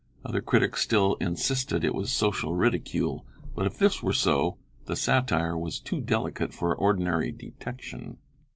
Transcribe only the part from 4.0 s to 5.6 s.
were so, the satire